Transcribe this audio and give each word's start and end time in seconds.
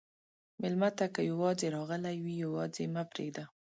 مېلمه 0.61 0.89
ته 0.97 1.05
که 1.15 1.21
یواځې 1.31 1.67
راغلی 1.77 2.17
وي، 2.23 2.35
یواځې 2.45 2.83
مه 2.93 3.03
پرېږده. 3.11 3.43